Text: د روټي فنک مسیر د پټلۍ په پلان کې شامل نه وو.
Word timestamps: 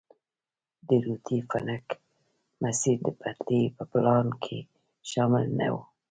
د 0.87 0.89
روټي 1.05 1.39
فنک 1.49 1.85
مسیر 2.61 2.97
د 3.05 3.07
پټلۍ 3.19 3.63
په 3.75 3.83
پلان 3.91 4.27
کې 4.43 4.57
شامل 5.09 5.45
نه 5.59 5.67
وو. 5.73 5.81